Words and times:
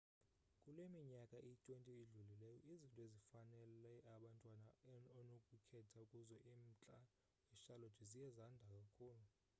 kule 0.63 0.83
minyaka 0.95 1.37
iyi-20 1.47 1.85
idlulileyo 2.03 2.57
izinto 2.73 2.99
ezifanele 3.07 3.93
abantwana 4.15 4.67
onokukhetha 5.19 6.01
kuzo 6.11 6.37
emntla 6.53 6.97
wecharlotte 7.49 8.03
ziye 8.11 8.29
zanda 8.37 8.63
kakhulu 8.75 9.23